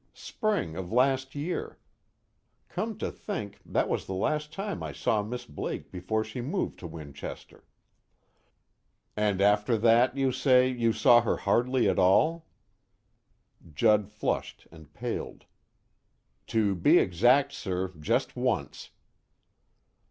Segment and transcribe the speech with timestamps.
[0.15, 1.77] Spring of last year.
[2.69, 6.79] Come to think, that was the last time I saw Miss Blake before she moved
[6.79, 7.65] to Winchester."
[9.15, 12.47] "And after that, you say, you saw her hardly at all?"
[13.75, 15.45] Judd flushed and paled.
[16.47, 18.89] "To be exact, sir, just once."